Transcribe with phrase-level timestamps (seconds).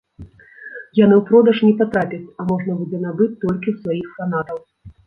[0.99, 4.57] Яны ў продаж не патрапяць, а можна будзе набыць толькі ў сваіх фанатаў.